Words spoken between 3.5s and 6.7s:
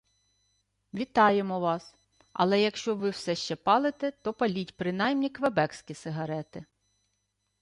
палите, то паліть, принаймні, квебекські сигарети»